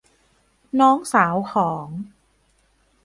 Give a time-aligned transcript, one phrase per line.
[0.79, 1.87] น้องสาวของ